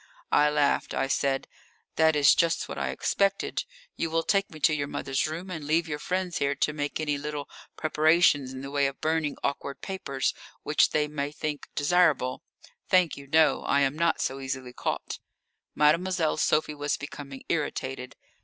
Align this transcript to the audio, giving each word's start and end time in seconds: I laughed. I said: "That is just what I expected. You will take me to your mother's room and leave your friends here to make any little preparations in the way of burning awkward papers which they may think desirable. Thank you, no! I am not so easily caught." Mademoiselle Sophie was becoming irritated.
I 0.31 0.49
laughed. 0.49 0.95
I 0.95 1.05
said: 1.07 1.47
"That 1.95 2.15
is 2.15 2.33
just 2.33 2.67
what 2.67 2.79
I 2.79 2.89
expected. 2.89 3.65
You 3.95 4.09
will 4.09 4.23
take 4.23 4.49
me 4.49 4.59
to 4.61 4.73
your 4.73 4.87
mother's 4.87 5.27
room 5.27 5.51
and 5.51 5.67
leave 5.67 5.87
your 5.87 5.99
friends 5.99 6.39
here 6.39 6.55
to 6.55 6.73
make 6.73 6.99
any 6.99 7.19
little 7.19 7.47
preparations 7.77 8.51
in 8.51 8.61
the 8.61 8.71
way 8.71 8.87
of 8.87 8.99
burning 8.99 9.37
awkward 9.43 9.81
papers 9.81 10.33
which 10.63 10.89
they 10.89 11.07
may 11.07 11.31
think 11.31 11.67
desirable. 11.75 12.41
Thank 12.89 13.15
you, 13.15 13.27
no! 13.27 13.61
I 13.61 13.81
am 13.81 13.95
not 13.95 14.19
so 14.21 14.39
easily 14.39 14.73
caught." 14.73 15.19
Mademoiselle 15.75 16.37
Sophie 16.37 16.73
was 16.73 16.97
becoming 16.97 17.43
irritated. 17.47 18.15